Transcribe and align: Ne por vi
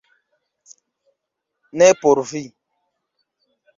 Ne 1.77 1.89
por 2.01 2.23
vi 2.31 2.43